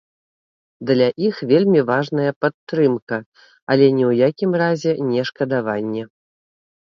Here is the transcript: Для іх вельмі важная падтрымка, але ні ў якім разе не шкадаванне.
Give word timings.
Для 0.89 1.07
іх 1.27 1.35
вельмі 1.51 1.81
важная 1.89 2.31
падтрымка, 2.45 3.17
але 3.75 3.85
ні 3.99 4.03
ў 4.09 4.13
якім 4.31 4.51
разе 4.63 4.91
не 5.11 5.21
шкадаванне. 5.31 6.03